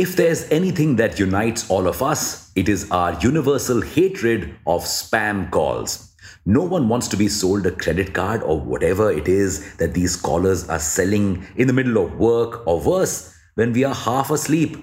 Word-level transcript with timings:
If 0.00 0.16
there's 0.16 0.50
anything 0.50 0.96
that 0.96 1.18
unites 1.18 1.68
all 1.68 1.86
of 1.86 2.02
us, 2.02 2.50
it 2.56 2.70
is 2.70 2.90
our 2.90 3.20
universal 3.20 3.82
hatred 3.82 4.54
of 4.66 4.84
spam 4.84 5.50
calls. 5.50 6.16
No 6.46 6.62
one 6.62 6.88
wants 6.88 7.06
to 7.08 7.18
be 7.18 7.28
sold 7.28 7.66
a 7.66 7.70
credit 7.70 8.14
card 8.14 8.42
or 8.42 8.58
whatever 8.58 9.12
it 9.12 9.28
is 9.28 9.76
that 9.76 9.92
these 9.92 10.16
callers 10.16 10.66
are 10.70 10.78
selling 10.78 11.46
in 11.56 11.66
the 11.66 11.74
middle 11.74 12.02
of 12.02 12.18
work 12.18 12.66
or 12.66 12.80
worse, 12.80 13.36
when 13.56 13.74
we 13.74 13.84
are 13.84 13.94
half 13.94 14.30
asleep. 14.30 14.78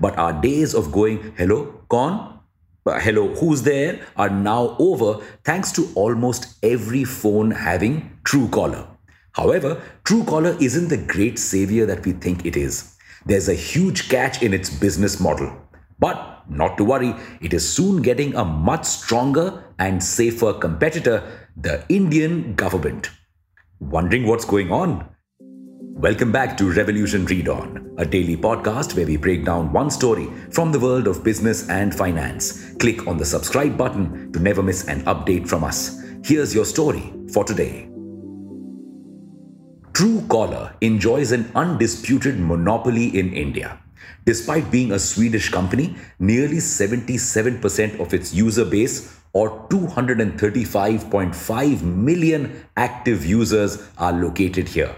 But 0.00 0.18
our 0.18 0.32
days 0.32 0.74
of 0.74 0.90
going, 0.90 1.32
hello, 1.36 1.84
con? 1.88 2.40
Uh, 2.84 2.98
hello, 2.98 3.36
who's 3.36 3.62
there? 3.62 4.00
are 4.16 4.30
now 4.30 4.74
over 4.80 5.24
thanks 5.44 5.70
to 5.74 5.88
almost 5.94 6.56
every 6.64 7.04
phone 7.04 7.52
having 7.52 8.18
Truecaller. 8.24 8.84
However, 9.30 9.80
Truecaller 10.02 10.60
isn't 10.60 10.88
the 10.88 10.96
great 10.96 11.38
savior 11.38 11.86
that 11.86 12.04
we 12.04 12.14
think 12.14 12.44
it 12.44 12.56
is. 12.56 12.95
There's 13.26 13.48
a 13.48 13.54
huge 13.54 14.08
catch 14.08 14.40
in 14.40 14.54
its 14.54 14.70
business 14.70 15.18
model. 15.18 15.52
But 15.98 16.44
not 16.48 16.78
to 16.78 16.84
worry, 16.84 17.12
it 17.40 17.52
is 17.52 17.68
soon 17.68 18.00
getting 18.00 18.36
a 18.36 18.44
much 18.44 18.84
stronger 18.84 19.64
and 19.80 20.00
safer 20.00 20.52
competitor, 20.52 21.48
the 21.56 21.84
Indian 21.88 22.54
government. 22.54 23.10
Wondering 23.80 24.28
what's 24.28 24.44
going 24.44 24.70
on? 24.70 25.08
Welcome 25.40 26.30
back 26.30 26.56
to 26.58 26.70
Revolution 26.70 27.24
Read 27.24 27.48
On, 27.48 27.96
a 27.98 28.06
daily 28.06 28.36
podcast 28.36 28.94
where 28.94 29.06
we 29.06 29.16
break 29.16 29.44
down 29.44 29.72
one 29.72 29.90
story 29.90 30.28
from 30.52 30.70
the 30.70 30.78
world 30.78 31.08
of 31.08 31.24
business 31.24 31.68
and 31.68 31.92
finance. 31.92 32.74
Click 32.74 33.08
on 33.08 33.16
the 33.16 33.24
subscribe 33.24 33.76
button 33.76 34.32
to 34.34 34.38
never 34.38 34.62
miss 34.62 34.86
an 34.86 35.02
update 35.06 35.48
from 35.48 35.64
us. 35.64 36.00
Here's 36.22 36.54
your 36.54 36.64
story 36.64 37.12
for 37.32 37.42
today. 37.42 37.88
Truecaller 39.96 40.76
enjoys 40.82 41.32
an 41.32 41.50
undisputed 41.54 42.38
monopoly 42.38 43.18
in 43.18 43.32
India. 43.32 43.78
Despite 44.26 44.70
being 44.70 44.92
a 44.92 44.98
Swedish 44.98 45.48
company, 45.48 45.96
nearly 46.18 46.58
77% 46.58 47.98
of 47.98 48.12
its 48.12 48.34
user 48.34 48.66
base, 48.66 49.18
or 49.32 49.66
235.5 49.68 51.82
million 51.82 52.66
active 52.76 53.24
users, 53.24 53.88
are 53.96 54.12
located 54.12 54.68
here. 54.68 54.94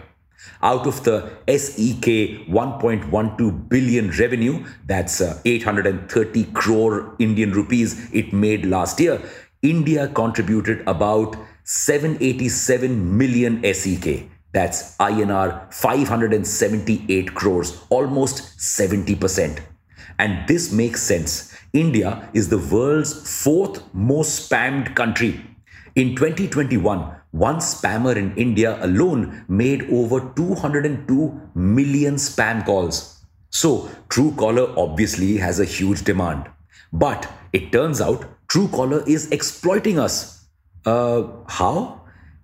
Out 0.64 0.88
of 0.88 1.04
the 1.04 1.30
SEK 1.46 2.48
1.12 2.48 3.68
billion 3.68 4.10
revenue, 4.10 4.66
that's 4.84 5.20
uh, 5.20 5.40
830 5.44 6.44
crore 6.46 7.14
Indian 7.20 7.52
rupees 7.52 8.12
it 8.12 8.32
made 8.32 8.66
last 8.66 8.98
year, 8.98 9.22
India 9.62 10.08
contributed 10.08 10.82
about 10.88 11.36
787 11.62 13.16
million 13.16 13.62
SEK 13.62 14.28
that's 14.52 14.96
INR 14.96 15.72
578 15.72 17.34
crores, 17.34 17.82
almost 17.90 18.58
70%. 18.58 19.60
And 20.18 20.48
this 20.48 20.72
makes 20.72 21.02
sense. 21.02 21.54
India 21.72 22.28
is 22.32 22.48
the 22.48 22.58
world's 22.58 23.42
fourth 23.42 23.82
most 23.94 24.50
spammed 24.50 24.94
country. 24.94 25.44
In 25.94 26.16
2021, 26.16 27.14
one 27.32 27.56
spammer 27.56 28.16
in 28.16 28.34
India 28.36 28.82
alone 28.84 29.44
made 29.48 29.82
over 29.90 30.32
202 30.34 31.40
million 31.54 32.14
spam 32.14 32.64
calls. 32.64 33.22
So, 33.50 33.90
Truecaller 34.08 34.76
obviously 34.76 35.36
has 35.36 35.60
a 35.60 35.64
huge 35.64 36.04
demand. 36.04 36.48
But 36.92 37.30
it 37.52 37.70
turns 37.70 38.00
out 38.00 38.24
Truecaller 38.48 39.06
is 39.06 39.30
exploiting 39.30 39.98
us. 39.98 40.46
Uh, 40.86 41.24
how? 41.48 41.97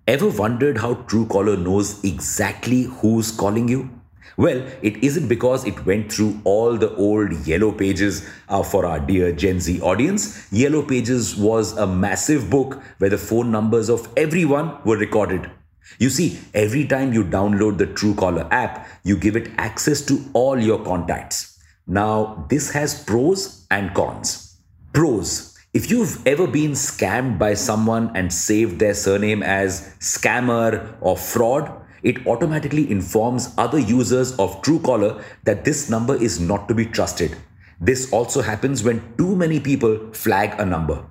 Ever 0.07 0.29
wondered 0.29 0.77
how 0.77 0.93
Truecaller 0.93 1.59
knows 1.59 2.03
exactly 2.03 2.83
who's 2.83 3.31
calling 3.31 3.67
you? 3.67 3.89
Well, 4.37 4.63
it 4.83 5.03
isn't 5.03 5.27
because 5.27 5.65
it 5.65 5.83
went 5.83 6.13
through 6.13 6.41
all 6.43 6.77
the 6.77 6.93
old 6.95 7.31
Yellow 7.47 7.71
Pages 7.71 8.29
uh, 8.47 8.61
for 8.61 8.85
our 8.85 8.99
dear 8.99 9.31
Gen 9.31 9.59
Z 9.59 9.81
audience. 9.81 10.47
Yellow 10.53 10.83
Pages 10.83 11.35
was 11.35 11.75
a 11.75 11.87
massive 11.87 12.51
book 12.51 12.83
where 12.99 13.09
the 13.09 13.17
phone 13.17 13.49
numbers 13.49 13.89
of 13.89 14.07
everyone 14.15 14.77
were 14.85 14.97
recorded. 14.97 15.49
You 15.97 16.11
see, 16.11 16.39
every 16.53 16.85
time 16.85 17.11
you 17.11 17.23
download 17.23 17.79
the 17.79 17.87
Truecaller 17.87 18.47
app, 18.51 18.87
you 19.03 19.17
give 19.17 19.35
it 19.35 19.53
access 19.57 20.01
to 20.05 20.23
all 20.33 20.59
your 20.59 20.83
contacts. 20.83 21.57
Now, 21.87 22.45
this 22.47 22.69
has 22.73 23.03
pros 23.03 23.65
and 23.71 23.91
cons. 23.95 24.57
Pros 24.93 25.54
if 25.75 25.91
you've 25.91 26.25
ever 26.25 26.47
been 26.47 26.71
scammed 26.71 27.37
by 27.37 27.53
someone 27.53 28.09
and 28.15 28.31
saved 28.31 28.79
their 28.79 28.93
surname 28.93 29.43
as 29.43 29.93
scammer 29.99 30.95
or 31.01 31.17
fraud, 31.17 31.69
it 32.01 32.25
automatically 32.25 32.89
informs 32.89 33.53
other 33.57 33.77
users 33.77 34.31
of 34.39 34.61
Truecaller 34.61 35.21
that 35.43 35.65
this 35.65 35.89
number 35.89 36.15
is 36.15 36.39
not 36.39 36.69
to 36.69 36.73
be 36.73 36.85
trusted. 36.85 37.35
This 37.81 38.13
also 38.13 38.41
happens 38.41 38.85
when 38.85 39.03
too 39.17 39.35
many 39.35 39.59
people 39.59 40.13
flag 40.13 40.57
a 40.61 40.65
number. 40.65 41.03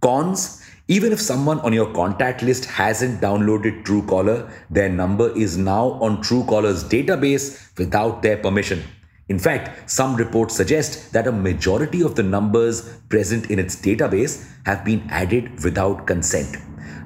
Cons 0.00 0.60
even 0.88 1.12
if 1.12 1.20
someone 1.20 1.60
on 1.60 1.72
your 1.72 1.94
contact 1.94 2.42
list 2.42 2.64
hasn't 2.64 3.20
downloaded 3.20 3.84
Truecaller, 3.84 4.50
their 4.68 4.88
number 4.88 5.30
is 5.38 5.56
now 5.56 5.92
on 6.02 6.16
Truecaller's 6.24 6.82
database 6.82 7.70
without 7.78 8.20
their 8.20 8.36
permission. 8.36 8.82
In 9.32 9.38
fact, 9.38 9.90
some 9.90 10.14
reports 10.14 10.54
suggest 10.54 11.14
that 11.14 11.26
a 11.26 11.32
majority 11.32 12.02
of 12.02 12.16
the 12.16 12.22
numbers 12.22 12.82
present 13.08 13.50
in 13.50 13.58
its 13.58 13.74
database 13.74 14.34
have 14.66 14.84
been 14.84 15.06
added 15.08 15.64
without 15.64 16.06
consent. 16.06 16.58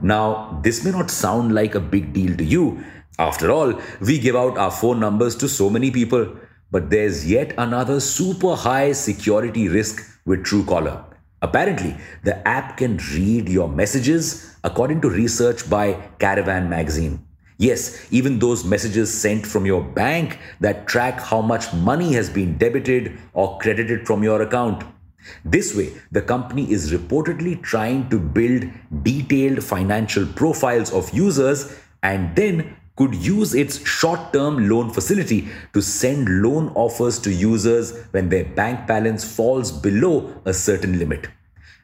Now, 0.03 0.61
this 0.65 0.85
may 0.85 0.91
not 0.91 1.09
sound 1.09 1.55
like 1.55 1.77
a 1.77 1.87
big 1.95 2.13
deal 2.13 2.37
to 2.37 2.45
you. 2.45 2.85
After 3.21 3.53
all, 3.53 3.81
we 4.01 4.19
give 4.19 4.35
out 4.35 4.59
our 4.59 4.73
phone 4.73 4.99
numbers 4.99 5.37
to 5.37 5.49
so 5.49 5.71
many 5.71 5.93
people. 5.93 6.27
But 6.73 6.91
there's 6.91 7.31
yet 7.31 7.55
another 7.59 8.01
super 8.01 8.57
high 8.57 8.91
security 8.91 9.69
risk 9.69 10.03
with 10.25 10.45
Truecaller. 10.45 11.05
Apparently, 11.43 11.97
the 12.25 12.37
app 12.49 12.77
can 12.77 12.97
read 13.15 13.49
your 13.49 13.69
messages 13.69 14.57
according 14.65 15.01
to 15.03 15.11
research 15.11 15.71
by 15.71 15.93
Caravan 16.19 16.69
magazine. 16.69 17.26
Yes, 17.59 18.07
even 18.11 18.39
those 18.39 18.65
messages 18.65 19.13
sent 19.13 19.47
from 19.47 19.65
your 19.65 19.83
bank 19.83 20.39
that 20.61 20.87
track 20.87 21.19
how 21.21 21.41
much 21.41 21.73
money 21.73 22.13
has 22.13 22.29
been 22.29 22.59
debited 22.59 23.19
or 23.33 23.59
credited 23.59 24.07
from 24.07 24.23
your 24.23 24.43
account. 24.43 24.85
This 25.45 25.75
way, 25.75 25.93
the 26.13 26.23
company 26.23 26.71
is 26.71 26.93
reportedly 26.93 27.63
trying 27.63 28.11
to 28.11 28.19
build 28.19 28.65
detailed 29.03 29.65
financial 29.65 30.27
profiles 30.27 30.93
of 30.93 31.13
users 31.15 31.75
and 32.03 32.37
then 32.37 32.77
could 32.97 33.15
use 33.15 33.55
its 33.55 33.87
short 33.87 34.33
term 34.33 34.69
loan 34.69 34.91
facility 34.91 35.49
to 35.73 35.83
send 35.83 36.43
loan 36.43 36.69
offers 36.75 37.19
to 37.21 37.33
users 37.33 37.97
when 38.11 38.29
their 38.29 38.45
bank 38.45 38.87
balance 38.87 39.25
falls 39.25 39.73
below 39.73 40.41
a 40.45 40.53
certain 40.53 40.99
limit. 40.99 41.29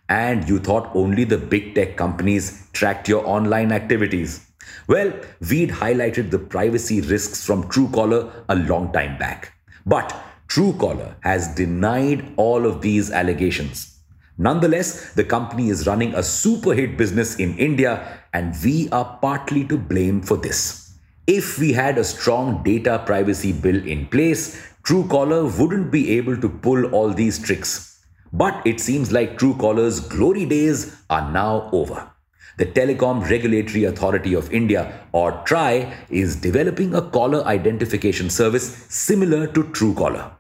And 0.09 0.49
you 0.49 0.59
thought 0.59 0.95
only 0.95 1.25
the 1.25 1.39
big 1.39 1.75
tech 1.75 1.97
companies 1.97 2.69
tracked 2.73 3.09
your 3.09 3.27
online 3.27 3.73
activities. 3.73 4.52
Well, 4.87 5.13
we'd 5.49 5.71
highlighted 5.71 6.31
the 6.31 6.39
privacy 6.39 7.01
risks 7.01 7.45
from 7.45 7.65
Truecaller 7.65 8.45
a 8.49 8.57
long 8.57 8.93
time 8.93 9.19
back. 9.19 9.53
But 9.87 10.15
Truecaller 10.49 11.15
has 11.21 11.55
denied 11.55 12.35
all 12.37 12.67
of 12.67 12.83
these 12.83 13.11
allegations. 13.11 13.99
Nonetheless, 14.39 15.13
the 15.15 15.25
company 15.25 15.69
is 15.69 15.87
running 15.87 16.15
a 16.15 16.23
super 16.23 16.75
hit 16.75 16.97
business 16.97 17.37
in 17.37 17.57
India, 17.59 18.21
and 18.33 18.55
we 18.65 18.89
are 18.91 19.19
partly 19.23 19.65
to 19.67 19.77
blame 19.79 20.21
for 20.23 20.37
this. 20.37 20.95
If 21.27 21.59
we 21.59 21.73
had 21.73 21.99
a 21.99 22.05
strong 22.05 22.63
data 22.63 23.03
privacy 23.07 23.53
bill 23.53 23.87
in 23.87 24.07
place, 24.09 24.61
Truecaller 24.83 25.59
wouldn't 25.59 25.93
be 25.93 26.19
able 26.19 26.37
to 26.37 26.49
pull 26.49 26.87
all 26.87 27.11
these 27.11 27.39
tricks. 27.39 28.05
But 28.33 28.67
it 28.67 28.81
seems 28.81 29.13
like 29.13 29.39
Truecaller's 29.39 30.01
glory 30.01 30.47
days 30.47 30.97
are 31.09 31.31
now 31.31 31.71
over. 31.73 32.12
The 32.59 32.67
Telecom 32.67 33.29
Regulatory 33.31 33.85
Authority 33.85 34.35
of 34.35 34.53
India, 34.53 35.07
or 35.13 35.33
TRAI, 35.45 35.91
is 36.11 36.37
developing 36.37 36.95
a 36.95 37.01
caller 37.01 37.43
identification 37.45 38.29
service 38.29 38.87
similar 38.91 39.47
to 39.47 39.65
Truecaller. 39.65 40.33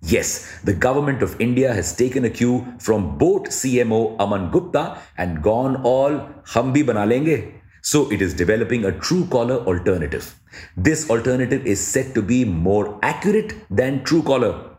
Yes, 0.00 0.60
the 0.62 0.72
government 0.72 1.22
of 1.24 1.40
India 1.40 1.74
has 1.74 1.96
taken 1.96 2.24
a 2.24 2.30
cue 2.30 2.64
from 2.78 3.18
boAt 3.18 3.48
CMO 3.48 4.16
Aman 4.20 4.52
Gupta 4.52 4.98
and 5.18 5.42
gone 5.42 5.82
all 5.82 6.12
humbi 6.44 6.84
banalenge. 6.84 7.52
So 7.82 8.12
it 8.12 8.22
is 8.22 8.32
developing 8.32 8.84
a 8.84 8.92
Truecaller 8.92 9.66
alternative. 9.66 10.38
This 10.76 11.10
alternative 11.10 11.66
is 11.66 11.84
said 11.84 12.14
to 12.14 12.22
be 12.22 12.44
more 12.44 13.00
accurate 13.02 13.54
than 13.70 14.04
Truecaller. 14.04 14.76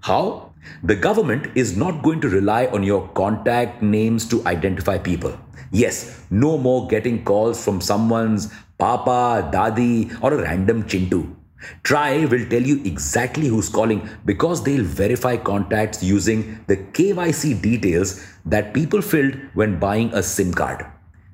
How? 0.00 0.52
The 0.82 0.96
government 0.96 1.56
is 1.56 1.76
not 1.76 2.02
going 2.02 2.20
to 2.22 2.28
rely 2.28 2.66
on 2.66 2.82
your 2.82 3.06
contact 3.08 3.82
names 3.82 4.26
to 4.30 4.44
identify 4.46 4.98
people. 4.98 5.38
Yes, 5.70 6.24
no 6.30 6.58
more 6.58 6.86
getting 6.88 7.24
calls 7.24 7.62
from 7.64 7.80
someone's 7.80 8.52
papa, 8.78 9.50
dadi, 9.52 10.16
or 10.22 10.34
a 10.34 10.42
random 10.42 10.84
chintu. 10.84 11.34
TRAI 11.82 12.30
will 12.30 12.46
tell 12.48 12.62
you 12.62 12.82
exactly 12.84 13.46
who's 13.46 13.68
calling 13.68 14.08
because 14.24 14.62
they'll 14.62 14.84
verify 14.84 15.36
contacts 15.36 16.02
using 16.02 16.60
the 16.66 16.76
KYC 16.76 17.60
details 17.62 18.24
that 18.44 18.74
people 18.74 19.00
filled 19.00 19.36
when 19.54 19.78
buying 19.78 20.12
a 20.12 20.22
SIM 20.22 20.52
card. 20.52 20.86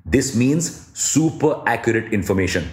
This 0.05 0.35
means 0.35 0.89
super 0.93 1.61
accurate 1.65 2.13
information. 2.13 2.69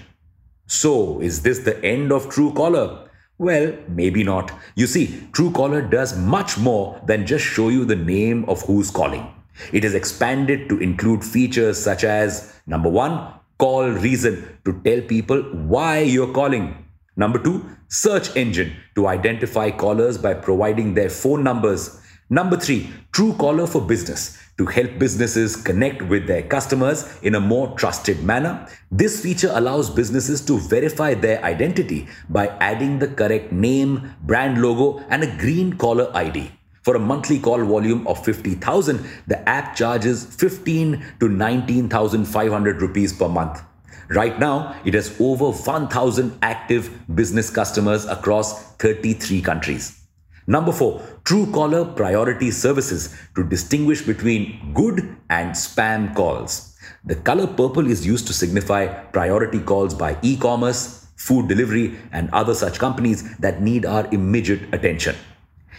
So, 0.66 1.20
is 1.20 1.42
this 1.42 1.60
the 1.60 1.82
end 1.84 2.12
of 2.12 2.26
Truecaller? 2.26 3.08
Well, 3.38 3.74
maybe 3.88 4.24
not. 4.24 4.52
You 4.74 4.86
see, 4.86 5.06
Truecaller 5.32 5.90
does 5.90 6.16
much 6.16 6.58
more 6.58 7.00
than 7.06 7.26
just 7.26 7.44
show 7.44 7.68
you 7.68 7.84
the 7.84 7.96
name 7.96 8.44
of 8.46 8.62
who's 8.62 8.90
calling. 8.90 9.26
It 9.72 9.82
has 9.84 9.94
expanded 9.94 10.68
to 10.68 10.78
include 10.78 11.24
features 11.24 11.78
such 11.78 12.04
as 12.04 12.54
number 12.66 12.88
one, 12.88 13.34
call 13.58 13.88
reason 13.88 14.58
to 14.64 14.80
tell 14.84 15.00
people 15.02 15.42
why 15.42 16.00
you're 16.00 16.32
calling. 16.32 16.86
Number 17.16 17.38
two, 17.38 17.68
search 17.88 18.36
engine 18.36 18.76
to 18.94 19.08
identify 19.08 19.70
callers 19.70 20.16
by 20.18 20.34
providing 20.34 20.94
their 20.94 21.10
phone 21.10 21.42
numbers. 21.42 22.00
Number 22.30 22.56
three, 22.56 22.90
Truecaller 23.12 23.68
for 23.68 23.80
Business 23.80 24.38
to 24.58 24.66
help 24.66 24.98
businesses 24.98 25.56
connect 25.56 26.02
with 26.02 26.26
their 26.26 26.42
customers 26.42 27.18
in 27.22 27.36
a 27.36 27.40
more 27.40 27.76
trusted 27.76 28.22
manner. 28.22 28.68
This 28.90 29.22
feature 29.22 29.50
allows 29.54 29.88
businesses 29.88 30.44
to 30.46 30.58
verify 30.58 31.14
their 31.14 31.42
identity 31.44 32.08
by 32.28 32.48
adding 32.60 32.98
the 32.98 33.08
correct 33.08 33.52
name, 33.52 34.14
brand 34.22 34.60
logo, 34.60 34.98
and 35.10 35.22
a 35.22 35.36
green 35.38 35.74
caller 35.74 36.10
ID. 36.14 36.50
For 36.88 36.96
a 36.96 36.98
monthly 36.98 37.38
call 37.38 37.62
volume 37.66 38.06
of 38.06 38.24
50,000, 38.24 39.06
the 39.26 39.46
app 39.46 39.76
charges 39.76 40.24
15 40.24 41.16
to 41.20 41.28
19,500 41.28 42.80
rupees 42.80 43.12
per 43.12 43.28
month. 43.28 43.60
Right 44.08 44.38
now, 44.38 44.74
it 44.86 44.94
has 44.94 45.14
over 45.20 45.50
1,000 45.50 46.38
active 46.40 46.90
business 47.14 47.50
customers 47.50 48.06
across 48.06 48.74
33 48.76 49.42
countries. 49.42 50.00
Number 50.46 50.72
four, 50.72 51.02
Truecaller 51.24 51.94
priority 51.94 52.50
services 52.50 53.14
to 53.36 53.44
distinguish 53.44 54.00
between 54.00 54.72
good 54.72 55.14
and 55.28 55.50
spam 55.50 56.14
calls. 56.14 56.74
The 57.04 57.16
color 57.16 57.48
purple 57.48 57.86
is 57.86 58.06
used 58.06 58.26
to 58.28 58.32
signify 58.32 58.86
priority 58.86 59.60
calls 59.60 59.92
by 59.92 60.16
e 60.22 60.38
commerce, 60.38 61.06
food 61.16 61.48
delivery, 61.48 61.98
and 62.12 62.30
other 62.32 62.54
such 62.54 62.78
companies 62.78 63.36
that 63.40 63.60
need 63.60 63.84
our 63.84 64.08
immediate 64.10 64.72
attention. 64.72 65.14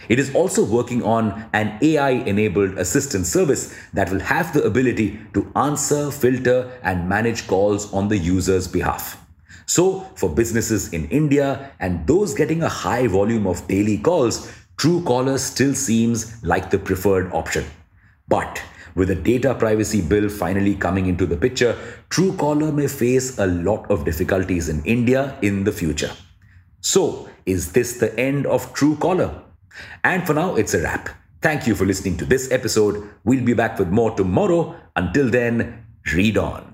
It 0.08 0.18
is 0.18 0.34
also 0.34 0.64
working 0.64 1.02
on 1.02 1.48
an 1.52 1.78
AI 1.82 2.10
enabled 2.10 2.78
assistant 2.78 3.26
service 3.26 3.74
that 3.92 4.10
will 4.10 4.20
have 4.20 4.52
the 4.52 4.62
ability 4.62 5.20
to 5.34 5.50
answer, 5.54 6.10
filter, 6.10 6.70
and 6.82 7.08
manage 7.08 7.46
calls 7.46 7.92
on 7.92 8.08
the 8.08 8.18
user's 8.18 8.66
behalf. 8.66 9.16
So, 9.66 10.00
for 10.16 10.28
businesses 10.28 10.92
in 10.92 11.08
India 11.10 11.70
and 11.78 12.06
those 12.06 12.34
getting 12.34 12.62
a 12.62 12.68
high 12.68 13.06
volume 13.06 13.46
of 13.46 13.68
daily 13.68 13.98
calls, 13.98 14.50
Truecaller 14.78 15.38
still 15.38 15.74
seems 15.74 16.42
like 16.42 16.70
the 16.70 16.78
preferred 16.78 17.32
option. 17.32 17.64
But 18.26 18.62
with 18.94 19.08
the 19.08 19.14
data 19.14 19.54
privacy 19.54 20.00
bill 20.00 20.28
finally 20.28 20.74
coming 20.74 21.06
into 21.06 21.26
the 21.26 21.36
picture, 21.36 21.76
Truecaller 22.08 22.74
may 22.74 22.88
face 22.88 23.38
a 23.38 23.46
lot 23.46 23.88
of 23.90 24.04
difficulties 24.04 24.68
in 24.68 24.82
India 24.84 25.38
in 25.42 25.64
the 25.64 25.72
future. 25.72 26.10
So, 26.80 27.28
is 27.46 27.72
this 27.72 27.98
the 27.98 28.18
end 28.18 28.46
of 28.46 28.74
Truecaller? 28.74 29.49
And 30.04 30.26
for 30.26 30.34
now, 30.34 30.56
it's 30.56 30.74
a 30.74 30.82
wrap. 30.82 31.08
Thank 31.42 31.66
you 31.66 31.74
for 31.74 31.86
listening 31.86 32.16
to 32.18 32.24
this 32.24 32.50
episode. 32.52 33.08
We'll 33.24 33.44
be 33.44 33.54
back 33.54 33.78
with 33.78 33.88
more 33.88 34.10
tomorrow. 34.14 34.76
Until 34.94 35.30
then, 35.30 35.86
read 36.12 36.36
on. 36.36 36.69